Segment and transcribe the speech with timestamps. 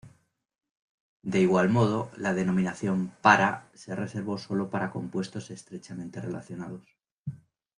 [1.21, 6.87] De igual modo, la denominación "para" se reservó sólo para compuestos estrechamente relacionados.